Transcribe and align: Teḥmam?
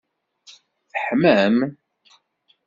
Teḥmam? 0.91 1.57